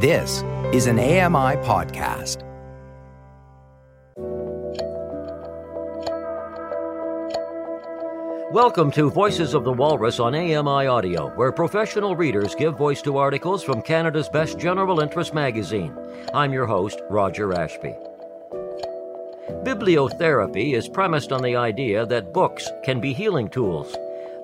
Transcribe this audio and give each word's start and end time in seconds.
This 0.00 0.44
is 0.72 0.86
an 0.86 1.00
AMI 1.00 1.56
podcast. 1.66 2.44
Welcome 8.52 8.92
to 8.92 9.10
Voices 9.10 9.54
of 9.54 9.64
the 9.64 9.72
Walrus 9.72 10.20
on 10.20 10.36
AMI 10.36 10.86
Audio, 10.86 11.30
where 11.30 11.50
professional 11.50 12.14
readers 12.14 12.54
give 12.54 12.78
voice 12.78 13.02
to 13.02 13.16
articles 13.16 13.64
from 13.64 13.82
Canada's 13.82 14.28
best 14.28 14.56
general 14.56 15.00
interest 15.00 15.34
magazine. 15.34 15.92
I'm 16.32 16.52
your 16.52 16.66
host, 16.66 17.00
Roger 17.10 17.52
Ashby. 17.52 17.96
Bibliotherapy 19.64 20.74
is 20.74 20.88
premised 20.88 21.32
on 21.32 21.42
the 21.42 21.56
idea 21.56 22.06
that 22.06 22.32
books 22.32 22.70
can 22.84 23.00
be 23.00 23.12
healing 23.12 23.48
tools. 23.48 23.96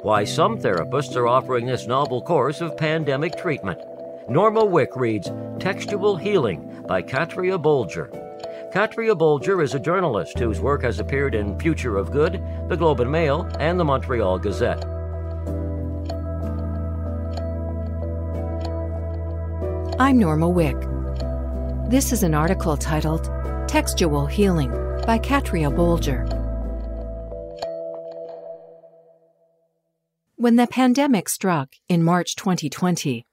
Why 0.03 0.25
some 0.25 0.59
therapists 0.59 1.15
are 1.15 1.29
offering 1.29 1.67
this 1.67 1.87
novel 1.87 2.23
course 2.23 2.61
of 2.61 2.77
pandemic 2.77 3.37
treatment. 3.39 3.81
Norma 4.29 4.65
Wick 4.65 4.97
reads 4.97 5.31
Textual 5.59 6.17
Healing 6.17 6.83
by 6.89 7.03
Katria 7.03 7.63
Bolger. 7.63 8.09
Katria 8.73 9.15
Bolger 9.15 9.63
is 9.63 9.75
a 9.75 9.79
journalist 9.79 10.39
whose 10.39 10.61
work 10.61 10.83
has 10.83 10.99
appeared 10.99 11.35
in 11.35 11.59
Future 11.59 11.99
of 11.99 12.11
Good, 12.11 12.43
the 12.71 12.77
Globe 12.77 13.01
and 13.01 13.13
Mail, 13.13 13.47
and 13.61 13.79
the 13.79 13.85
Montreal 13.85 14.39
Gazette. 14.39 14.83
I'm 20.01 20.19
Norma 20.19 20.49
Wick. 20.49 20.81
This 21.91 22.11
is 22.11 22.23
an 22.23 22.33
article 22.33 22.79
titled 22.79 23.31
Textual 23.69 24.25
Healing 24.25 24.71
by 25.07 25.19
Katria 25.19 25.71
Bolger. 25.71 26.25
When 30.37 30.57
the 30.57 30.67
pandemic 30.67 31.29
struck 31.29 31.75
in 31.91 32.03
March 32.03 32.37
2020, 32.37 33.27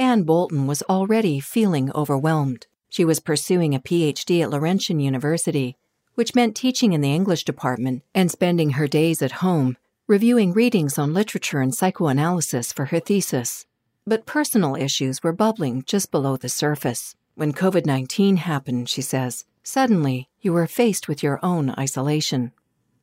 Anne 0.00 0.22
Bolton 0.22 0.66
was 0.66 0.82
already 0.88 1.40
feeling 1.40 1.92
overwhelmed. 1.92 2.66
She 2.88 3.04
was 3.04 3.20
pursuing 3.20 3.74
a 3.74 3.78
PhD 3.78 4.42
at 4.42 4.48
Laurentian 4.48 4.98
University, 4.98 5.76
which 6.14 6.34
meant 6.34 6.56
teaching 6.56 6.94
in 6.94 7.02
the 7.02 7.14
English 7.14 7.44
department 7.44 8.02
and 8.14 8.30
spending 8.30 8.70
her 8.70 8.88
days 8.88 9.20
at 9.20 9.42
home 9.44 9.76
reviewing 10.06 10.54
readings 10.54 10.98
on 10.98 11.12
literature 11.12 11.60
and 11.60 11.74
psychoanalysis 11.74 12.72
for 12.72 12.86
her 12.86 12.98
thesis. 12.98 13.66
But 14.06 14.24
personal 14.24 14.74
issues 14.74 15.22
were 15.22 15.34
bubbling 15.34 15.82
just 15.84 16.10
below 16.10 16.38
the 16.38 16.48
surface. 16.48 17.14
When 17.34 17.52
COVID 17.52 17.84
19 17.84 18.38
happened, 18.38 18.88
she 18.88 19.02
says, 19.02 19.44
suddenly 19.62 20.30
you 20.40 20.54
were 20.54 20.66
faced 20.66 21.08
with 21.08 21.22
your 21.22 21.38
own 21.42 21.74
isolation. 21.78 22.52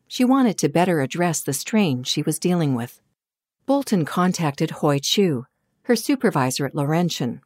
She 0.07 0.25
wanted 0.25 0.57
to 0.57 0.67
better 0.67 1.02
address 1.02 1.41
the 1.41 1.53
strain 1.53 2.03
she 2.03 2.23
was 2.23 2.39
dealing 2.39 2.73
with. 2.73 3.00
Bolton 3.67 4.03
contacted 4.03 4.72
Hoi 4.72 4.97
Cheu, 4.97 5.45
her 5.88 5.95
supervisor 5.95 6.66
at 6.66 6.75
Laurentian. 6.75 7.39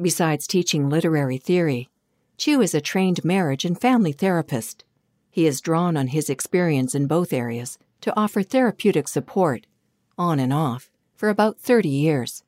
Besides 0.00 0.46
teaching 0.46 0.88
literary 0.88 1.36
theory, 1.36 1.90
Cheu 2.38 2.62
is 2.62 2.74
a 2.74 2.80
trained 2.80 3.22
marriage 3.22 3.66
and 3.66 3.78
family 3.78 4.12
therapist. 4.12 4.84
He 5.30 5.44
has 5.44 5.60
drawn 5.60 5.94
on 5.94 6.06
his 6.06 6.30
experience 6.30 6.94
in 6.94 7.06
both 7.06 7.30
areas 7.30 7.76
to 8.00 8.18
offer 8.18 8.42
therapeutic 8.42 9.06
support, 9.06 9.66
on 10.16 10.40
and 10.40 10.50
off, 10.50 10.90
for 11.14 11.28
about 11.28 11.60
30 11.60 11.90
years. 11.90 12.42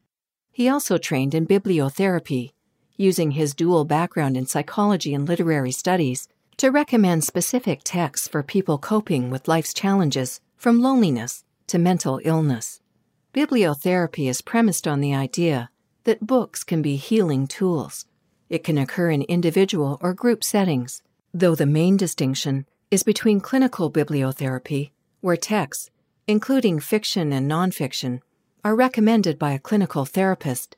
He 0.53 0.71
also 0.71 0.97
trained 0.97 1.35
in 1.35 1.47
bibliotherapy, 1.47 2.53
using 2.97 3.33
his 3.33 3.55
dual 3.55 3.85
background 3.85 4.39
in 4.39 4.47
psychology 4.47 5.13
and 5.13 5.29
literary 5.29 5.73
studies 5.73 6.29
to 6.57 6.71
recommend 6.71 7.25
specific 7.25 7.81
texts 7.85 8.27
for 8.27 8.43
people 8.43 8.79
coping 8.79 9.29
with 9.29 9.49
life's 9.49 9.75
challenges 9.75 10.41
from 10.57 10.81
loneliness 10.81 11.45
to 11.67 11.79
mental 11.79 12.23
illness. 12.25 12.81
Bibliotherapy 13.37 14.31
is 14.31 14.41
premised 14.41 14.89
on 14.89 15.03
the 15.03 15.15
idea 15.15 15.69
that 16.05 16.27
books 16.27 16.65
can 16.65 16.81
be 16.81 16.97
healing 16.97 17.47
tools. 17.47 18.07
It 18.49 18.65
can 18.65 18.79
occur 18.79 19.11
in 19.11 19.21
individual 19.25 19.99
or 20.01 20.15
group 20.15 20.43
settings, 20.43 21.03
though 21.35 21.55
the 21.55 21.67
main 21.67 21.99
distinction 21.99 22.65
is 22.91 23.03
between 23.03 23.41
clinical 23.41 23.93
bibliotherapy, 23.93 24.93
where 25.21 25.37
texts, 25.37 25.91
including 26.27 26.81
fiction 26.81 27.31
and 27.31 27.47
nonfiction, 27.47 28.21
are 28.65 28.75
recommended 28.75 29.39
by 29.39 29.53
a 29.53 29.59
clinical 29.59 30.07
therapist, 30.07 30.75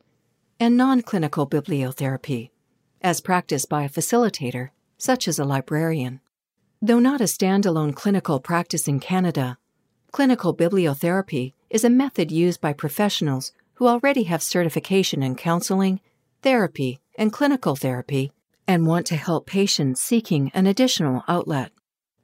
and 0.58 0.76
non 0.76 1.02
clinical 1.02 1.46
bibliotherapy, 1.46 2.50
as 3.00 3.20
practiced 3.20 3.68
by 3.68 3.84
a 3.84 3.88
facilitator, 3.88 4.70
such 4.96 5.28
as 5.28 5.38
a 5.38 5.44
librarian. 5.44 6.18
Though 6.82 6.98
not 6.98 7.20
a 7.20 7.30
standalone 7.30 7.94
clinical 7.94 8.40
practice 8.40 8.88
in 8.88 8.98
Canada, 8.98 9.58
clinical 10.10 10.56
bibliotherapy 10.56 11.52
is 11.70 11.84
a 11.84 11.90
method 11.90 12.30
used 12.30 12.60
by 12.60 12.72
professionals 12.72 13.52
who 13.74 13.86
already 13.86 14.24
have 14.24 14.42
certification 14.42 15.22
in 15.22 15.36
counseling, 15.36 16.00
therapy, 16.42 17.00
and 17.16 17.32
clinical 17.32 17.76
therapy 17.76 18.32
and 18.66 18.86
want 18.86 19.06
to 19.06 19.16
help 19.16 19.46
patients 19.46 20.00
seeking 20.00 20.50
an 20.54 20.66
additional 20.66 21.24
outlet. 21.28 21.72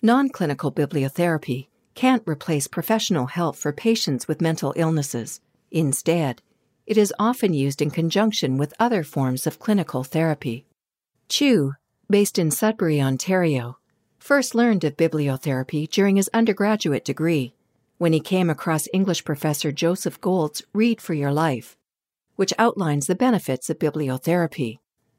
Non 0.03 0.29
clinical 0.29 0.73
bibliotherapy 0.73 1.69
can't 1.95 2.23
replace 2.27 2.67
professional 2.67 3.27
help 3.27 3.57
for 3.57 3.73
patients 3.73 4.27
with 4.27 4.41
mental 4.41 4.73
illnesses. 4.77 5.41
Instead, 5.71 6.43
it 6.87 6.99
is 6.99 7.15
often 7.19 7.55
used 7.55 7.81
in 7.81 7.91
conjunction 7.91 8.59
with 8.59 8.75
other 8.79 9.03
forms 9.03 9.47
of 9.47 9.59
clinical 9.59 10.05
therapy. 10.05 10.67
Cheu, 11.29 11.73
based 12.11 12.39
in 12.39 12.51
Sudbury, 12.51 13.01
Ontario, 13.01 13.79
first 14.19 14.55
learned 14.55 14.85
of 14.85 14.97
bibliotherapy 14.97 15.89
during 15.89 16.17
his 16.17 16.31
undergraduate 16.35 17.05
degree 17.05 17.55
when 17.99 18.13
he 18.13 18.21
came 18.21 18.51
across 18.51 18.89
English 18.93 19.25
professor 19.25 19.73
Joseph 19.73 20.21
Gold's 20.21 20.63
Read 20.73 21.01
for 21.01 21.15
Your 21.15 21.33
Life, 21.33 21.77
which 22.37 22.53
outlines 22.59 23.07
the 23.07 23.15
benefits 23.15 23.71
of 23.71 23.79
bibliotherapy. 23.79 24.79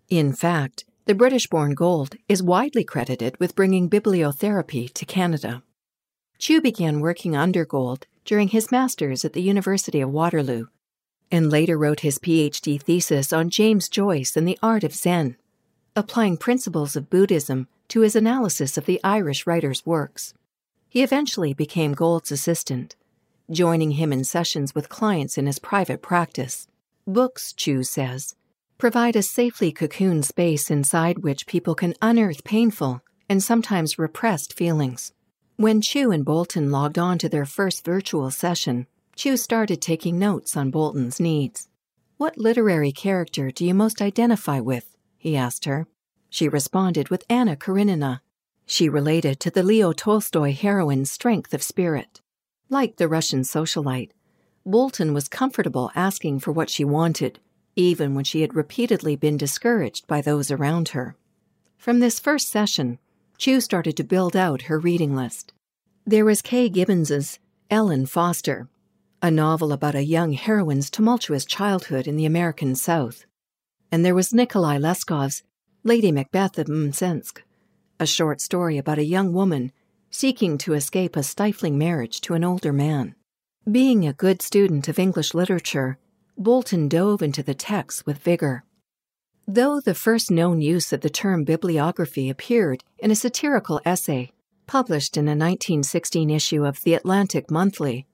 In 0.10 0.34
fact, 0.34 0.86
the 1.06 1.16
British 1.16 1.48
born 1.48 1.74
Gold 1.74 2.16
is 2.28 2.44
widely 2.44 2.84
credited 2.84 3.40
with 3.40 3.56
bringing 3.56 3.90
bibliotherapy 3.90 4.92
to 4.94 5.06
Canada. 5.06 5.64
Cheu 6.38 6.62
began 6.62 7.00
working 7.00 7.36
under 7.36 7.66
Gold 7.66 8.08
during 8.26 8.50
his 8.50 8.72
master's 8.72 9.24
at 9.24 9.34
the 9.34 9.42
University 9.42 10.02
of 10.02 10.10
Waterloo 10.10 10.66
and 11.32 11.50
later 11.50 11.78
wrote 11.78 12.02
his 12.02 12.20
PhD 12.20 12.82
thesis 12.82 13.34
on 13.34 13.50
James 13.50 13.90
Joyce 13.90 14.38
and 14.38 14.48
the 14.48 14.60
art 14.62 14.84
of 14.84 14.94
Zen, 14.94 15.38
applying 15.96 16.38
principles 16.38 16.96
of 16.96 17.10
Buddhism 17.10 17.68
to 17.90 18.02
his 18.02 18.16
analysis 18.16 18.78
of 18.78 18.86
the 18.86 19.00
Irish 19.04 19.48
writer's 19.48 19.86
works. 19.86 20.34
He 20.96 21.04
eventually 21.04 21.54
became 21.54 21.92
Gold's 21.92 22.32
assistant, 22.32 22.96
joining 23.52 23.92
him 23.92 24.14
in 24.14 24.24
sessions 24.24 24.74
with 24.74 24.88
clients 24.88 25.38
in 25.38 25.46
his 25.46 25.60
private 25.60 26.02
practice. 26.02 26.70
Books, 27.06 27.52
Cheu 27.52 27.84
says, 27.84 28.38
provide 28.78 29.18
a 29.18 29.22
safely 29.22 29.74
cocooned 29.74 30.24
space 30.24 30.72
inside 30.72 31.18
which 31.18 31.48
people 31.48 31.76
can 31.76 31.96
unearth 32.02 32.46
painful 32.46 33.02
and 33.28 33.44
sometimes 33.44 34.00
repressed 34.00 34.54
feelings. 34.54 35.12
When 35.58 35.82
Cheu 35.82 36.12
and 36.12 36.24
Bolton 36.24 36.72
logged 36.72 36.98
on 36.98 37.18
to 37.18 37.28
their 37.28 37.46
first 37.46 37.84
virtual 37.84 38.32
session, 38.32 38.88
Cheu 39.18 39.36
started 39.36 39.82
taking 39.82 40.18
notes 40.18 40.56
on 40.56 40.72
Bolton's 40.72 41.20
needs. 41.20 41.68
What 42.16 42.38
literary 42.38 42.94
character 42.94 43.52
do 43.52 43.66
you 43.66 43.74
most 43.74 44.02
identify 44.02 44.62
with? 44.62 44.96
he 45.18 45.36
asked 45.36 45.66
her. 45.66 45.88
She 46.30 46.48
responded 46.48 47.10
with 47.10 47.26
Anna 47.30 47.58
Karenina, 47.58 48.22
she 48.66 48.90
related 48.90 49.40
to 49.40 49.52
the 49.52 49.64
Leo 49.64 49.94
Tolstoy 49.94 50.54
heroine's 50.54 51.12
strength 51.12 51.54
of 51.54 51.62
spirit. 51.62 52.22
Like 52.70 52.98
the 52.98 53.08
Russian 53.08 53.42
socialite, 53.42 54.12
Bolton 54.66 55.14
was 55.14 55.28
comfortable 55.28 55.92
asking 55.96 56.40
for 56.40 56.52
what 56.52 56.70
she 56.70 56.84
wanted, 56.84 57.40
even 57.76 58.16
when 58.16 58.24
she 58.24 58.42
had 58.42 58.56
repeatedly 58.56 59.16
been 59.16 59.38
discouraged 59.38 60.08
by 60.08 60.22
those 60.22 60.50
around 60.50 60.90
her. 60.90 61.16
From 61.78 62.00
this 62.00 62.20
first 62.20 62.50
session, 62.50 62.98
Cheu 63.38 63.60
started 63.60 63.96
to 63.98 64.04
build 64.04 64.36
out 64.36 64.64
her 64.64 64.80
reading 64.80 65.16
list. 65.16 65.54
There 66.06 66.26
was 66.26 66.42
Kaye 66.42 66.70
Gibbons's 66.70 67.38
Ellen 67.70 68.06
Foster, 68.06 68.70
a 69.22 69.30
novel 69.30 69.72
about 69.72 69.96
a 69.96 70.04
young 70.04 70.34
heroine's 70.34 70.90
tumultuous 70.90 71.46
childhood 71.46 72.08
in 72.08 72.16
the 72.16 72.26
American 72.26 72.76
South. 72.76 73.26
And 73.92 74.04
there 74.04 74.16
was 74.16 74.34
Nikolai 74.34 74.78
Leskov's 74.78 75.44
Lady 75.84 76.12
Macbeth 76.12 76.58
of 76.58 76.68
Mtsensk, 76.68 77.42
a 78.00 78.06
short 78.06 78.42
story 78.42 78.78
about 78.78 78.98
a 78.98 79.06
young 79.06 79.34
woman 79.34 79.72
seeking 80.10 80.58
to 80.58 80.74
escape 80.74 81.16
a 81.16 81.24
stifling 81.24 81.78
marriage 81.78 82.22
to 82.22 82.34
an 82.34 82.44
older 82.44 82.72
man. 82.72 83.16
Being 83.70 84.06
a 84.08 84.14
good 84.14 84.42
student 84.42 84.88
of 84.88 85.00
English 85.00 85.34
literature, 85.34 85.98
Bolton 86.38 86.88
dove 86.88 87.22
into 87.22 87.44
the 87.44 87.54
text 87.54 88.06
with 88.06 88.20
vigor. 88.20 88.64
Though 89.48 89.80
the 89.80 89.94
first 89.94 90.32
known 90.32 90.62
use 90.62 90.92
of 90.92 91.02
the 91.02 91.10
term 91.10 91.46
bibliotherapy 91.46 92.30
appeared 92.30 92.84
in 92.98 93.12
a 93.12 93.16
satirical 93.16 93.82
essay 93.86 94.32
published 94.68 95.18
in 95.18 95.26
a 95.28 95.32
1916 95.32 96.30
issue 96.30 96.66
of 96.66 96.82
The 96.84 96.96
Atlantic 96.96 97.52
Monthly, 97.52 98.08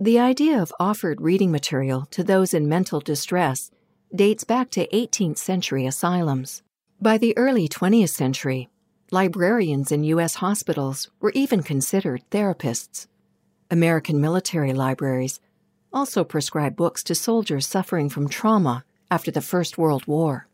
the 0.00 0.18
idea 0.18 0.60
of 0.60 0.72
offered 0.80 1.20
reading 1.20 1.52
material 1.52 2.06
to 2.10 2.24
those 2.24 2.52
in 2.52 2.68
mental 2.68 3.00
distress 3.00 3.70
dates 4.14 4.44
back 4.44 4.70
to 4.70 4.88
18th 4.88 5.38
century 5.38 5.86
asylums. 5.86 6.62
By 7.00 7.18
the 7.18 7.36
early 7.36 7.68
20th 7.68 8.10
century, 8.10 8.68
Librarians 9.10 9.92
in 9.92 10.02
U.S. 10.04 10.36
hospitals 10.36 11.10
were 11.20 11.32
even 11.34 11.62
considered 11.62 12.22
therapists. 12.30 13.06
American 13.70 14.20
military 14.20 14.72
libraries 14.72 15.40
also 15.92 16.24
prescribed 16.24 16.76
books 16.76 17.02
to 17.04 17.14
soldiers 17.14 17.66
suffering 17.66 18.08
from 18.08 18.28
trauma 18.28 18.84
after 19.10 19.30
the 19.30 19.42
First 19.42 19.76
World 19.76 20.06
War. 20.06 20.48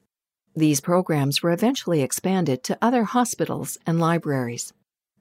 These 0.54 0.80
programs 0.80 1.42
were 1.42 1.52
eventually 1.52 2.02
expanded 2.02 2.64
to 2.64 2.78
other 2.82 3.04
hospitals 3.04 3.78
and 3.86 4.00
libraries. 4.00 4.72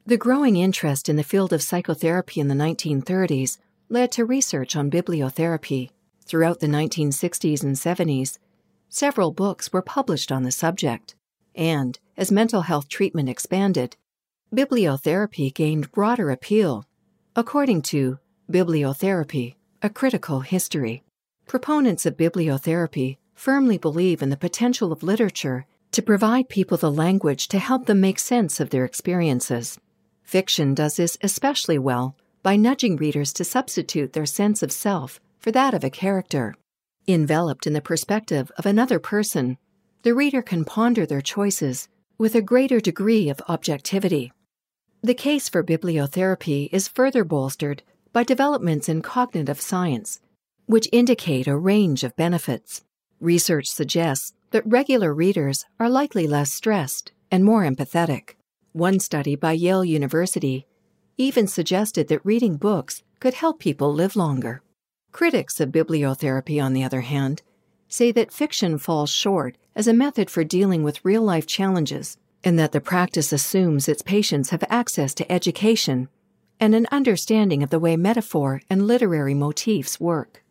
The 0.05 0.17
growing 0.17 0.55
interest 0.57 1.07
in 1.07 1.15
the 1.15 1.23
field 1.23 1.53
of 1.53 1.61
psychotherapy 1.61 2.41
in 2.41 2.47
the 2.47 2.55
1930s 2.55 3.59
led 3.89 4.11
to 4.13 4.25
research 4.25 4.75
on 4.75 4.89
bibliotherapy. 4.89 5.91
Throughout 6.25 6.59
the 6.59 6.67
1960s 6.67 7.63
and 7.63 7.75
70s, 7.75 8.39
several 8.89 9.31
books 9.31 9.71
were 9.71 9.83
published 9.83 10.31
on 10.31 10.43
the 10.43 10.51
subject, 10.51 11.15
and 11.55 11.99
as 12.19 12.33
mental 12.33 12.63
health 12.63 12.89
treatment 12.89 13.29
expanded, 13.29 13.95
bibliotherapy 14.53 15.53
gained 15.53 15.89
broader 15.93 16.29
appeal. 16.29 16.85
According 17.33 17.81
to 17.83 18.19
Bibliotherapy, 18.51 19.55
a 19.81 19.89
critical 19.89 20.41
history, 20.41 21.01
proponents 21.47 22.05
of 22.05 22.17
bibliotherapy 22.17 23.17
firmly 23.35 23.77
believe 23.77 24.21
in 24.21 24.29
the 24.29 24.35
potential 24.35 24.91
of 24.91 25.01
literature 25.01 25.65
to 25.93 26.01
provide 26.01 26.49
people 26.49 26.77
the 26.77 26.91
language 26.91 27.47
to 27.47 27.57
help 27.57 27.85
them 27.85 28.01
make 28.01 28.19
sense 28.19 28.59
of 28.59 28.69
their 28.69 28.83
experiences. 28.83 29.79
Fiction 30.21 30.73
does 30.73 30.97
this 30.97 31.17
especially 31.21 31.79
well 31.79 32.17
by 32.43 32.57
nudging 32.57 32.97
readers 32.97 33.31
to 33.31 33.45
substitute 33.45 34.11
their 34.11 34.25
sense 34.25 34.61
of 34.61 34.73
self 34.73 35.21
for 35.39 35.51
that 35.51 35.73
of 35.73 35.85
a 35.85 35.89
character. 35.89 36.53
Enveloped 37.07 37.65
in 37.65 37.71
the 37.71 37.81
perspective 37.81 38.51
of 38.57 38.65
another 38.65 38.99
person, 38.99 39.57
the 40.01 40.13
reader 40.13 40.41
can 40.41 40.65
ponder 40.65 41.05
their 41.05 41.21
choices 41.21 41.87
with 42.19 42.35
a 42.35 42.41
greater 42.41 42.81
degree 42.81 43.29
of 43.29 43.41
objectivity. 43.47 44.33
The 45.01 45.13
case 45.13 45.47
for 45.47 45.63
bibliotherapy 45.63 46.67
is 46.73 46.89
further 46.89 47.23
bolstered 47.23 47.81
by 48.11 48.25
developments 48.25 48.89
in 48.89 49.01
cognitive 49.01 49.61
science, 49.61 50.19
which 50.65 50.89
indicate 50.91 51.47
a 51.47 51.55
range 51.55 52.03
of 52.03 52.17
benefits. 52.17 52.83
Research 53.21 53.67
suggests 53.67 54.33
that 54.51 54.67
regular 54.67 55.13
readers 55.13 55.65
are 55.79 55.89
likely 55.89 56.27
less 56.27 56.51
stressed 56.51 57.13
and 57.31 57.45
more 57.45 57.63
empathetic. 57.63 58.31
One 58.73 58.99
study 58.99 59.37
by 59.37 59.53
Yale 59.53 59.85
University 59.85 60.67
even 61.17 61.47
suggested 61.47 62.09
that 62.09 62.25
reading 62.25 62.57
books 62.57 63.01
could 63.21 63.35
help 63.35 63.59
people 63.59 63.93
live 63.93 64.17
longer. 64.17 64.61
Critics 65.13 65.61
of 65.61 65.69
bibliotherapy, 65.69 66.61
on 66.61 66.73
the 66.73 66.83
other 66.83 67.01
hand, 67.01 67.43
say 67.87 68.11
that 68.11 68.33
fiction 68.33 68.77
falls 68.77 69.09
short 69.09 69.57
as 69.79 69.87
a 69.87 69.93
method 69.93 70.29
for 70.29 70.43
dealing 70.43 70.83
with 70.83 71.05
real 71.05 71.21
life 71.21 71.47
challenges 71.47 72.17
and 72.43 72.59
that 72.59 72.73
the 72.73 72.81
practice 72.81 73.31
assumes 73.31 73.87
its 73.87 74.01
patients 74.01 74.49
have 74.49 74.61
access 74.67 75.13
to 75.13 75.31
education 75.31 76.09
and 76.59 76.75
an 76.75 76.85
understanding 76.91 77.63
of 77.63 77.69
the 77.69 77.79
way 77.79 77.95
metaphor 77.95 78.61
and 78.69 78.85
literary 78.85 79.33
motifs 79.33 79.97
work. 79.97 80.43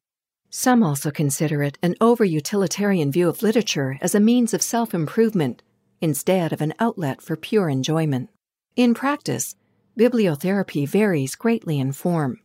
Some 0.48 0.82
also 0.82 1.10
consider 1.10 1.62
it 1.62 1.76
an 1.82 1.94
over 2.00 2.24
utilitarian 2.24 3.12
view 3.12 3.28
of 3.28 3.42
literature 3.42 3.98
as 4.00 4.14
a 4.14 4.20
means 4.20 4.54
of 4.54 4.62
self 4.62 4.94
improvement 4.94 5.62
instead 6.00 6.50
of 6.54 6.62
an 6.62 6.72
outlet 6.78 7.20
for 7.20 7.36
pure 7.36 7.68
enjoyment. 7.68 8.30
In 8.76 8.94
practice, 8.94 9.56
bibliotherapy 9.98 10.88
varies 10.88 11.34
greatly 11.34 11.78
in 11.78 11.92
form. 11.92 12.40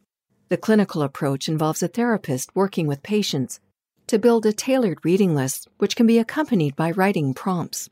The 0.49 0.57
clinical 0.57 1.01
approach 1.01 1.47
involves 1.47 1.81
a 1.81 1.87
therapist 1.87 2.53
working 2.53 2.87
with 2.87 3.03
patients 3.03 3.61
to 4.07 4.19
build 4.19 4.45
a 4.45 4.53
tailored 4.53 4.99
reading 5.03 5.35
list 5.35 5.67
which 5.77 5.95
can 5.95 6.07
be 6.07 6.19
accompanied 6.19 6.75
by 6.75 6.91
writing 6.91 7.33
prompts. 7.33 7.89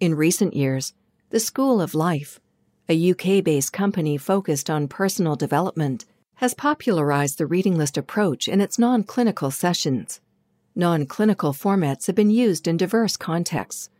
In 0.00 0.14
recent 0.14 0.54
years, 0.54 0.94
the 1.30 1.40
School 1.40 1.80
of 1.80 1.94
Life, 1.94 2.40
a 2.88 3.10
UK 3.10 3.44
based 3.44 3.72
company 3.72 4.16
focused 4.16 4.68
on 4.68 4.88
personal 4.88 5.36
development, 5.36 6.04
has 6.36 6.54
popularized 6.54 7.38
the 7.38 7.46
reading 7.46 7.76
list 7.76 7.96
approach 7.96 8.48
in 8.48 8.60
its 8.60 8.78
non 8.78 9.04
clinical 9.04 9.50
sessions. 9.50 10.20
Non 10.74 11.06
clinical 11.06 11.52
formats 11.52 12.06
have 12.06 12.16
been 12.16 12.30
used 12.30 12.66
in 12.66 12.76
diverse 12.76 13.16
contexts, 13.16 13.90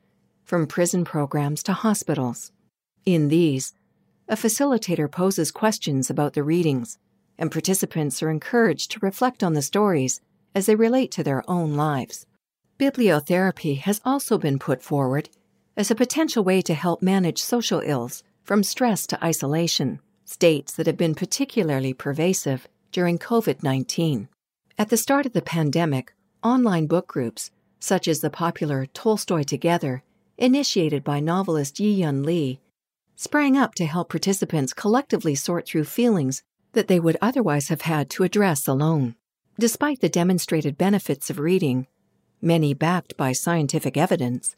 from 0.44 0.66
prison 0.66 1.04
programs 1.04 1.62
to 1.62 1.72
hospitals. 1.72 2.50
In 3.04 3.28
these, 3.28 3.74
a 4.28 4.36
facilitator 4.36 5.10
poses 5.10 5.50
questions 5.50 6.10
about 6.10 6.32
the 6.32 6.42
readings, 6.42 6.98
and 7.38 7.52
participants 7.52 8.22
are 8.22 8.30
encouraged 8.30 8.90
to 8.90 8.98
reflect 9.00 9.42
on 9.42 9.52
the 9.52 9.62
stories 9.62 10.20
as 10.54 10.66
they 10.66 10.74
relate 10.74 11.10
to 11.12 11.22
their 11.22 11.48
own 11.48 11.74
lives. 11.74 12.26
Bibliotherapy 12.78 13.78
has 13.78 14.00
also 14.04 14.38
been 14.38 14.58
put 14.58 14.82
forward 14.82 15.28
as 15.76 15.90
a 15.90 15.94
potential 15.94 16.44
way 16.44 16.60
to 16.62 16.74
help 16.74 17.02
manage 17.02 17.42
social 17.42 17.80
ills 17.80 18.22
from 18.42 18.62
stress 18.62 19.06
to 19.06 19.24
isolation 19.24 20.00
states 20.24 20.72
that 20.74 20.86
have 20.86 20.96
been 20.96 21.14
particularly 21.14 21.92
pervasive 21.92 22.68
during 22.90 23.18
COVID 23.18 23.62
19. 23.62 24.28
At 24.78 24.88
the 24.88 24.96
start 24.96 25.26
of 25.26 25.32
the 25.32 25.42
pandemic, 25.42 26.14
online 26.42 26.86
book 26.86 27.06
groups, 27.06 27.50
such 27.78 28.08
as 28.08 28.20
the 28.20 28.30
popular 28.30 28.86
Tolstoy 28.86 29.42
Together, 29.42 30.02
initiated 30.38 31.04
by 31.04 31.20
novelist 31.20 31.78
Yi 31.78 31.92
Yun 31.92 32.22
Li, 32.22 32.60
sprang 33.16 33.56
up 33.56 33.74
to 33.74 33.86
help 33.86 34.08
participants 34.08 34.72
collectively 34.72 35.34
sort 35.34 35.66
through 35.66 35.84
feelings 35.84 36.42
that 36.72 36.88
they 36.88 36.98
would 36.98 37.16
otherwise 37.20 37.68
have 37.68 37.82
had 37.82 38.08
to 38.10 38.24
address 38.24 38.66
alone. 38.66 39.14
Despite 39.58 40.00
the 40.00 40.08
demonstrated 40.08 40.78
benefits 40.78 41.28
of 41.28 41.38
reading, 41.38 41.86
many 42.40 42.72
backed 42.72 43.16
by 43.16 43.32
scientific 43.32 43.96
evidence, 43.96 44.56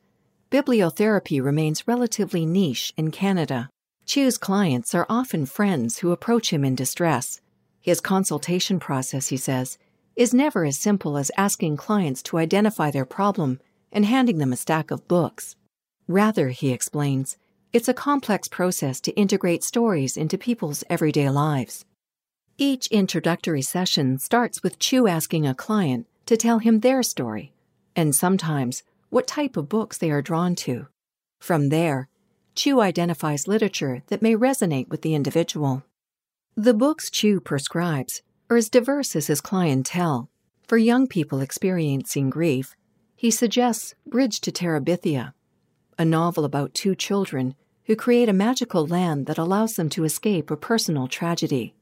bibliotherapy 0.51 1.43
remains 1.43 1.89
relatively 1.89 2.47
niche 2.47 2.93
in 2.97 3.11
Canada. 3.11 3.71
Cheu's 4.07 4.39
clients 4.39 4.95
are 4.95 5.07
often 5.09 5.47
friends 5.47 5.99
who 5.99 6.13
approach 6.13 6.53
him 6.53 6.65
in 6.65 6.75
distress. 6.75 7.41
His 7.81 8.01
consultation 8.01 8.79
process, 8.79 9.29
he 9.29 9.37
says, 9.37 9.79
is 10.15 10.33
never 10.33 10.65
as 10.65 10.79
simple 10.79 11.19
as 11.19 11.31
asking 11.37 11.77
clients 11.77 12.23
to 12.23 12.39
identify 12.39 12.91
their 12.91 13.05
problem 13.05 13.61
and 13.91 14.07
handing 14.07 14.39
them 14.39 14.53
a 14.53 14.57
stack 14.57 14.91
of 14.93 15.09
books. 15.09 15.57
Rather, 16.07 16.51
he 16.51 16.71
explains, 16.71 17.37
it's 17.73 17.89
a 17.89 17.95
complex 17.95 18.47
process 18.47 19.01
to 19.01 19.13
integrate 19.17 19.65
stories 19.65 20.17
into 20.17 20.39
people's 20.39 20.85
everyday 20.89 21.29
lives. 21.31 21.85
Each 22.57 22.87
introductory 22.87 23.63
session 23.63 24.21
starts 24.21 24.63
with 24.63 24.79
Cheu 24.79 25.09
asking 25.09 25.45
a 25.45 25.57
client 25.57 26.07
to 26.27 26.37
tell 26.37 26.61
him 26.61 26.81
their 26.81 27.03
story, 27.03 27.53
and 27.97 28.15
sometimes 28.15 28.85
what 29.11 29.27
type 29.27 29.57
of 29.57 29.69
books 29.69 29.99
they 29.99 30.13
are 30.13 30.23
drawn 30.23 30.55
to. 30.57 30.87
From 31.41 31.71
there, 31.71 32.09
Cheu 32.55 32.81
identifies 32.81 33.49
literature 33.49 34.05
that 34.07 34.23
may 34.23 34.37
resonate 34.37 34.89
with 34.89 35.03
the 35.03 35.17
individual. 35.17 35.83
The 36.55 36.75
books 36.75 37.11
Cheu 37.11 37.41
prescribes 37.41 38.23
are 38.49 38.57
as 38.57 38.69
diverse 38.69 39.17
as 39.17 39.27
his 39.27 39.41
clientele. 39.41 40.31
For 40.69 40.79
young 40.79 41.09
people 41.09 41.41
experiencing 41.41 42.31
grief, 42.31 42.77
he 43.17 43.33
suggests 43.33 43.97
Bridge 44.07 44.41
to 44.43 44.53
Terabithia, 44.53 45.33
a 45.99 46.05
novel 46.05 46.45
about 46.45 46.73
two 46.73 46.95
children 46.95 47.57
who 47.87 47.97
create 47.97 48.29
a 48.29 48.33
magical 48.33 48.87
land 48.87 49.27
that 49.27 49.39
allows 49.39 49.75
them 49.75 49.89
to 49.89 50.05
escape 50.05 50.53
a 50.53 50.57
personal 50.57 51.09
tragedy. 51.09 51.75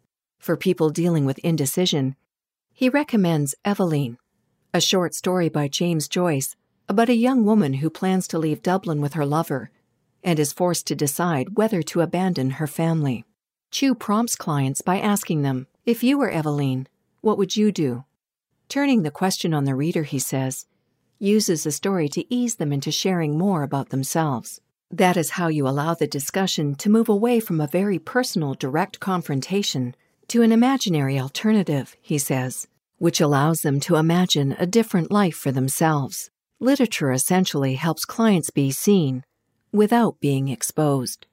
For 0.43 0.57
people 0.57 0.91
dealing 0.91 1.25
with 1.25 1.39
indecision, 1.45 2.17
he 2.73 2.89
recommends 2.89 3.55
Eveline, 3.65 4.17
a 4.75 4.81
short 4.81 5.15
story 5.15 5.49
by 5.49 5.69
James 5.69 6.09
Joyce 6.09 6.57
about 6.89 7.09
a 7.09 7.15
young 7.15 7.45
woman 7.45 7.75
who 7.75 7.89
plans 7.89 8.27
to 8.27 8.41
leave 8.41 8.61
Dublin 8.61 9.01
with 9.01 9.13
her 9.13 9.25
lover 9.25 9.71
and 10.25 10.41
is 10.41 10.53
forced 10.53 10.89
to 10.89 10.97
decide 10.97 11.57
whether 11.57 11.81
to 11.83 12.01
abandon 12.01 12.51
her 12.59 12.67
family. 12.67 13.25
Cheu 13.71 13.95
prompts 13.95 14.35
clients 14.35 14.81
by 14.81 14.99
asking 14.99 15.43
them, 15.43 15.69
If 15.87 16.03
you 16.03 16.19
were 16.19 16.33
Eveline, 16.33 16.89
what 17.21 17.39
would 17.39 17.57
you 17.57 17.71
do? 17.71 18.03
Turning 18.69 19.05
the 19.05 19.13
question 19.13 19.55
on 19.55 19.63
the 19.63 19.77
reader, 19.77 20.03
he 20.03 20.19
says, 20.19 20.67
uses 21.21 21.63
the 21.63 21.71
story 21.71 22.09
to 22.09 22.35
ease 22.35 22.57
them 22.57 22.73
into 22.73 22.91
sharing 22.91 23.39
more 23.39 23.63
about 23.63 23.91
themselves. 23.91 24.61
That 24.91 25.17
is 25.17 25.31
how 25.31 25.47
you 25.47 25.69
allow 25.69 25.95
the 25.95 26.09
discussion 26.09 26.75
to 26.75 26.91
move 26.91 27.09
away 27.09 27.39
from 27.39 27.61
a 27.61 27.69
very 27.69 28.01
personal, 28.01 28.55
direct 28.55 28.99
confrontation 28.99 29.95
to 30.33 30.41
an 30.41 30.51
imaginary 30.51 31.21
alternative, 31.21 31.95
he 32.01 32.17
says, 32.17 32.67
which 32.97 33.21
allows 33.21 33.61
them 33.61 33.79
to 33.79 33.97
imagine 33.97 34.57
a 34.59 34.65
different 34.65 35.11
life 35.11 35.37
for 35.37 35.53
themselves. 35.53 36.31
Literature 36.59 37.13
essentially 37.13 37.75
helps 37.75 38.07
clients 38.07 38.49
be 38.49 38.71
seen, 38.71 39.25
without 39.73 40.19
being 40.21 40.49
exposed. 40.49 41.27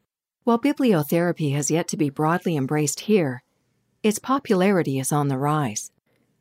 While 0.44 0.60
bibliotherapy 0.60 1.54
has 1.54 1.72
yet 1.72 1.88
to 1.88 1.96
be 1.96 2.10
broadly 2.10 2.58
embraced 2.58 3.00
here, 3.00 3.42
its 4.04 4.20
popularity 4.20 5.00
is 5.00 5.14
on 5.14 5.30
the 5.30 5.38
rise. 5.38 5.92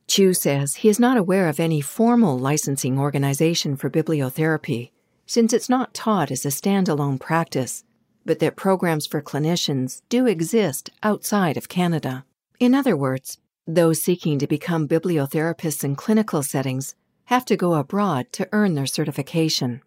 Cheu 0.09 0.33
says 0.33 0.75
he 0.75 0.89
is 0.89 0.99
not 0.99 1.15
aware 1.15 1.47
of 1.47 1.61
any 1.61 1.79
formal 1.79 2.37
licensing 2.37 2.99
organization 2.99 3.77
for 3.77 3.89
bibliotherapy, 3.89 4.91
since 5.25 5.53
it's 5.53 5.69
not 5.69 5.93
taught 5.93 6.29
as 6.29 6.43
a 6.43 6.49
standalone 6.49 7.21
practice, 7.21 7.85
but 8.25 8.39
that 8.39 8.57
programs 8.57 9.07
for 9.07 9.21
clinicians 9.21 10.01
do 10.09 10.27
exist 10.27 10.89
outside 11.01 11.55
of 11.55 11.69
Canada. 11.69 12.25
In 12.59 12.75
other 12.75 12.97
words, 12.97 13.37
those 13.65 14.01
seeking 14.01 14.37
to 14.39 14.45
become 14.45 14.85
bibliotherapists 14.85 15.85
in 15.85 15.95
clinical 15.95 16.43
settings 16.43 16.93
have 17.25 17.45
to 17.45 17.55
go 17.55 17.75
abroad 17.75 18.33
to 18.33 18.49
earn 18.51 18.73
their 18.73 18.85
certification. 18.85 19.81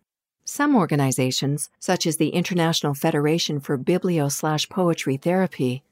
Some 0.46 0.74
organizations, 0.74 1.68
such 1.78 2.06
as 2.06 2.16
the 2.16 2.30
International 2.30 2.94
Federation 2.94 3.60
for 3.60 3.76
Biblio 3.76 4.30
Poetry 4.70 5.18
Therapy, 5.18 5.82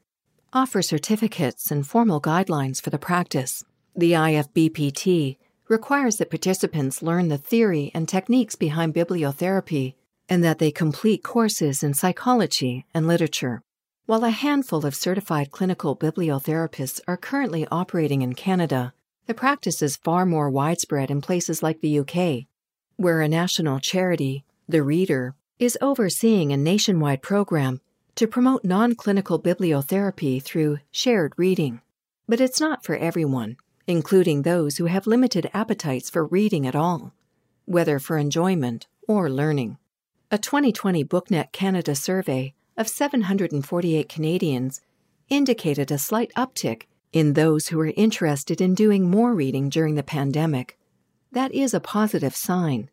offer 0.54 0.80
certificates 0.80 1.70
and 1.70 1.86
formal 1.86 2.20
guidelines 2.20 2.80
for 2.80 2.88
the 2.88 2.98
practice. 2.98 3.62
The 3.94 4.12
IFBPT 4.12 5.36
requires 5.68 6.16
that 6.16 6.30
participants 6.30 7.02
learn 7.02 7.28
the 7.28 7.36
theory 7.36 7.90
and 7.92 8.08
techniques 8.08 8.56
behind 8.56 8.94
bibliotherapy 8.94 9.96
and 10.30 10.42
that 10.42 10.58
they 10.58 10.70
complete 10.70 11.22
courses 11.22 11.82
in 11.82 11.92
psychology 11.92 12.86
and 12.94 13.06
literature. 13.06 13.60
While 14.06 14.24
a 14.24 14.30
handful 14.30 14.84
of 14.84 14.94
certified 14.94 15.50
clinical 15.50 15.96
bibliotherapists 15.96 17.00
are 17.06 17.16
currently 17.16 17.66
operating 17.70 18.22
in 18.22 18.34
Canada, 18.34 18.92
the 19.26 19.34
practice 19.34 19.82
is 19.82 19.96
far 19.96 20.26
more 20.26 20.50
widespread 20.50 21.10
in 21.10 21.20
places 21.20 21.62
like 21.62 21.80
the 21.80 22.00
UK, 22.00 22.46
where 22.96 23.20
a 23.20 23.28
national 23.28 23.78
charity, 23.78 24.44
The 24.68 24.82
Reader, 24.82 25.36
is 25.60 25.78
overseeing 25.80 26.52
a 26.52 26.56
nationwide 26.56 27.22
program 27.22 27.80
to 28.16 28.26
promote 28.26 28.64
non 28.64 28.94
clinical 28.94 29.40
bibliotherapy 29.40 30.42
through 30.42 30.78
shared 30.90 31.32
reading. 31.36 31.80
But 32.26 32.40
it's 32.40 32.60
not 32.60 32.84
for 32.84 32.96
everyone, 32.96 33.56
including 33.86 34.42
those 34.42 34.78
who 34.78 34.86
have 34.86 35.06
limited 35.06 35.50
appetites 35.54 36.10
for 36.10 36.26
reading 36.26 36.66
at 36.66 36.74
all, 36.74 37.12
whether 37.66 37.98
for 37.98 38.18
enjoyment 38.18 38.86
or 39.06 39.30
learning. 39.30 39.78
A 40.30 40.38
2020 40.38 41.04
BookNet 41.04 41.52
Canada 41.52 41.94
survey 41.94 42.54
of 42.76 42.88
748 42.88 44.08
Canadians 44.08 44.80
indicated 45.28 45.90
a 45.90 45.98
slight 45.98 46.32
uptick 46.36 46.84
in 47.12 47.32
those 47.32 47.68
who 47.68 47.80
are 47.80 47.92
interested 47.96 48.60
in 48.60 48.74
doing 48.74 49.10
more 49.10 49.34
reading 49.34 49.68
during 49.68 49.94
the 49.94 50.02
pandemic. 50.02 50.78
That 51.32 51.52
is 51.52 51.74
a 51.74 51.80
positive 51.80 52.34
sign. 52.34 52.90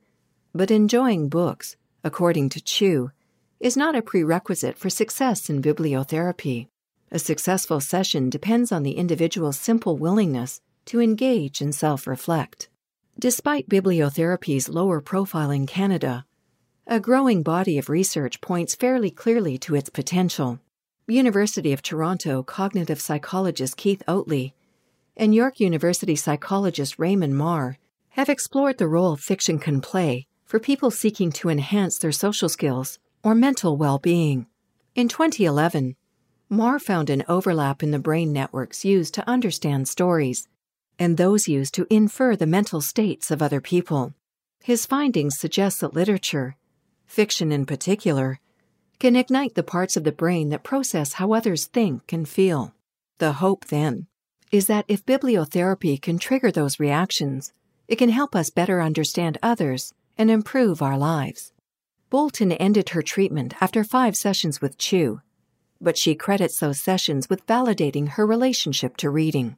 But 0.53 0.71
enjoying 0.71 1.29
books, 1.29 1.75
according 2.03 2.49
to 2.49 2.61
Cheu, 2.61 3.11
is 3.59 3.75
not 3.75 3.95
a 3.95 4.01
prerequisite 4.01 4.77
for 4.77 4.89
success 4.89 5.49
in 5.49 5.61
bibliotherapy. 5.61 6.67
A 7.11 7.19
successful 7.19 7.79
session 7.79 8.29
depends 8.29 8.71
on 8.71 8.83
the 8.83 8.97
individual's 8.97 9.59
simple 9.59 9.97
willingness 9.97 10.61
to 10.85 11.01
engage 11.01 11.61
and 11.61 11.73
self 11.73 12.05
reflect. 12.05 12.69
Despite 13.17 13.69
bibliotherapy's 13.69 14.69
lower 14.69 15.01
profile 15.01 15.49
in 15.49 15.65
Canada, 15.65 16.25
a 16.89 17.01
growing 17.01 17.43
body 17.43 17.77
of 17.77 17.89
research 17.89 18.39
points 18.39 18.73
fairly 18.73 19.11
clearly 19.11 19.57
to 19.57 19.75
its 19.75 19.89
potential. 19.89 20.57
University 21.05 21.73
of 21.73 21.81
Toronto 21.81 22.43
cognitive 22.43 23.01
psychologist 23.01 23.75
Keith 23.75 24.01
Oatley 24.07 24.53
and 25.17 25.35
York 25.35 25.59
University 25.59 26.15
psychologist 26.15 26.97
Raymond 26.97 27.35
Mar 27.35 27.77
have 28.11 28.29
explored 28.29 28.77
the 28.77 28.87
role 28.87 29.17
fiction 29.17 29.59
can 29.59 29.81
play 29.81 30.27
for 30.45 30.59
people 30.59 30.89
seeking 30.89 31.29
to 31.33 31.49
enhance 31.49 31.97
their 31.97 32.13
social 32.13 32.47
skills 32.47 32.99
or 33.21 33.35
mental 33.35 33.75
well 33.75 33.99
being. 33.99 34.47
In 34.95 35.09
2011, 35.09 35.97
Mar 36.49 36.79
found 36.79 37.09
an 37.09 37.25
overlap 37.27 37.83
in 37.83 37.91
the 37.91 37.99
brain 37.99 38.31
networks 38.31 38.85
used 38.85 39.13
to 39.15 39.29
understand 39.29 39.89
stories 39.89 40.47
and 40.97 41.17
those 41.17 41.49
used 41.49 41.73
to 41.73 41.85
infer 41.89 42.37
the 42.37 42.47
mental 42.47 42.79
states 42.79 43.29
of 43.29 43.41
other 43.41 43.59
people. 43.59 44.13
His 44.63 44.85
findings 44.85 45.37
suggest 45.37 45.81
that 45.81 45.93
literature, 45.93 46.55
fiction 47.07 47.51
in 47.51 47.65
particular, 47.65 48.39
can 48.99 49.15
ignite 49.15 49.55
the 49.55 49.63
parts 49.63 49.97
of 49.97 50.03
the 50.03 50.11
brain 50.11 50.49
that 50.49 50.63
process 50.63 51.13
how 51.13 51.33
others 51.33 51.65
think 51.65 52.11
and 52.13 52.27
feel. 52.27 52.73
The 53.17 53.33
hope, 53.33 53.65
then, 53.65 54.07
is 54.51 54.67
that 54.67 54.85
if 54.87 55.05
bibliotherapy 55.05 56.01
can 56.01 56.19
trigger 56.19 56.51
those 56.51 56.79
reactions, 56.79 57.53
it 57.87 57.97
can 57.97 58.09
help 58.09 58.35
us 58.35 58.49
better 58.49 58.81
understand 58.81 59.37
others 59.41 59.93
and 60.17 60.29
improve 60.29 60.81
our 60.81 60.97
lives. 60.97 61.53
Bolton 62.09 62.51
ended 62.53 62.89
her 62.89 63.01
treatment 63.01 63.55
after 63.61 63.83
five 63.83 64.15
sessions 64.15 64.61
with 64.61 64.77
Cheu, 64.77 65.21
but 65.79 65.97
she 65.97 66.15
credits 66.15 66.59
those 66.59 66.79
sessions 66.79 67.29
with 67.29 67.45
validating 67.45 68.09
her 68.09 68.25
relationship 68.25 68.97
to 68.97 69.09
reading. 69.09 69.57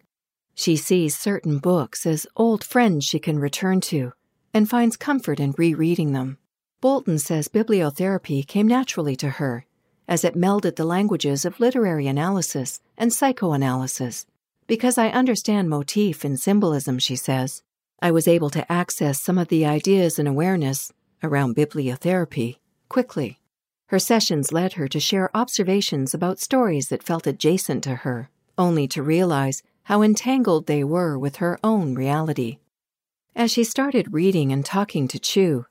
She 0.55 0.75
sees 0.75 1.17
certain 1.17 1.59
books 1.59 2.05
as 2.05 2.27
old 2.35 2.63
friends 2.63 3.05
she 3.05 3.19
can 3.19 3.39
return 3.39 3.81
to 3.81 4.11
and 4.53 4.69
finds 4.69 4.97
comfort 4.97 5.39
in 5.39 5.53
rereading 5.57 6.11
them. 6.13 6.37
Bolton 6.81 7.19
says 7.19 7.49
bibliotherapy 7.49 8.47
came 8.47 8.67
naturally 8.67 9.15
to 9.17 9.31
her, 9.31 9.65
as 10.07 10.23
it 10.23 10.37
melded 10.37 10.77
the 10.77 10.85
languages 10.85 11.43
of 11.43 11.59
literary 11.59 12.07
analysis 12.07 12.79
and 12.97 13.11
psychoanalysis. 13.11 14.25
Because 14.65 14.97
I 14.97 15.09
understand 15.09 15.69
motif 15.69 16.23
and 16.23 16.39
symbolism, 16.39 16.97
she 16.97 17.17
says, 17.17 17.63
I 18.01 18.11
was 18.11 18.29
able 18.29 18.49
to 18.51 18.71
access 18.71 19.21
some 19.21 19.37
of 19.37 19.49
the 19.49 19.65
ideas 19.65 20.17
and 20.17 20.27
awareness 20.27 20.93
around 21.21 21.57
bibliotherapy 21.57 22.59
quickly. 22.87 23.39
Her 23.87 23.99
sessions 23.99 24.53
led 24.53 24.73
her 24.73 24.87
to 24.87 24.99
share 25.01 25.35
observations 25.35 26.13
about 26.13 26.39
stories 26.39 26.87
that 26.89 27.03
felt 27.03 27.27
adjacent 27.27 27.83
to 27.83 27.95
her, 27.95 28.29
only 28.57 28.87
to 28.89 29.03
realize 29.03 29.63
how 29.83 30.01
entangled 30.01 30.67
they 30.67 30.83
were 30.85 31.19
with 31.19 31.37
her 31.37 31.59
own 31.61 31.95
reality. 31.95 32.59
As 33.35 33.51
she 33.51 33.65
started 33.65 34.13
reading 34.13 34.53
and 34.53 34.65
talking 34.65 35.07
to 35.09 35.19
Cheu, 35.19 35.65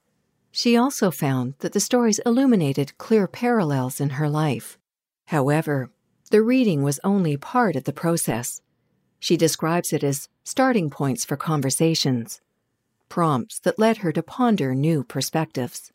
she 0.51 0.77
also 0.77 1.11
found 1.11 1.55
that 1.59 1.73
the 1.73 1.81
stories 1.81 2.21
illuminated 2.25 2.97
clear 2.99 3.27
parallels 3.27 4.01
in 4.01 4.11
her 4.11 4.29
life. 4.29 4.79
However, 5.27 5.91
the 6.31 6.43
reading 6.43 6.83
was 6.83 7.01
only 7.05 7.37
part 7.37 7.77
of 7.77 7.85
the 7.85 7.93
process. 7.93 8.61
She 9.19 9.37
describes 9.37 9.93
it 9.93 10.05
as 10.05 10.29
starting 10.45 10.91
points 10.91 11.25
for 11.25 11.37
conversations, 11.37 12.41
prompts 13.09 13.59
that 13.61 13.79
led 13.79 13.99
her 13.99 14.13
to 14.13 14.23
ponder 14.23 14.75
new 14.75 15.05
perspectives. 15.05 15.93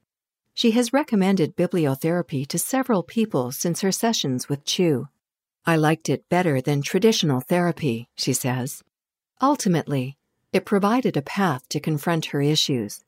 She 0.53 0.71
has 0.71 0.93
recommended 0.93 1.55
bibliotherapy 1.55 2.47
to 2.47 2.59
several 2.59 3.01
people 3.01 3.51
since 3.51 3.81
her 3.81 3.91
sessions 3.91 4.49
with 4.49 4.65
Cheu. 4.65 5.07
I 5.65 5.77
liked 5.77 6.09
it 6.09 6.29
better 6.29 6.61
than 6.61 6.81
traditional 6.81 7.41
therapy, 7.41 8.09
she 8.15 8.33
says. 8.33 8.83
Ultimately, 9.41 10.17
it 10.51 10.65
provided 10.65 11.17
a 11.17 11.21
path 11.21 11.67
to 11.69 11.79
confront 11.79 12.27
her 12.27 12.41
issues. 12.41 13.03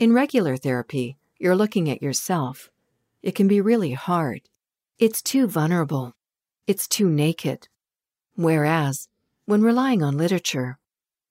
In 0.00 0.14
regular 0.14 0.56
therapy, 0.56 1.18
you're 1.38 1.54
looking 1.54 1.90
at 1.90 2.00
yourself. 2.00 2.70
It 3.22 3.34
can 3.34 3.48
be 3.48 3.60
really 3.60 3.92
hard. 3.92 4.40
It's 4.98 5.20
too 5.20 5.46
vulnerable. 5.46 6.14
It's 6.66 6.88
too 6.88 7.10
naked. 7.10 7.68
Whereas, 8.34 9.08
when 9.44 9.60
relying 9.60 10.02
on 10.02 10.16
literature, 10.16 10.78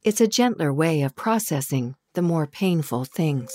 it's 0.04 0.22
a 0.22 0.28
gentler 0.28 0.72
way 0.72 1.02
of 1.02 1.16
processing 1.16 1.96
the 2.14 2.22
more 2.22 2.46
painful 2.46 3.06
things. 3.06 3.50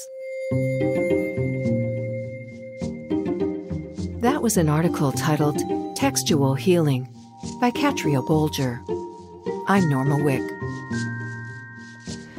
That 4.21 4.41
was 4.43 4.57
an 4.57 4.69
article 4.69 5.13
titled 5.13 5.63
Textual 5.95 6.57
Healing 6.57 7.07
by 7.61 7.71
Katria 7.71 8.21
Bolger. 8.27 8.81
I'm 9.69 9.89
Norma 9.89 10.25
Wick. 10.25 10.54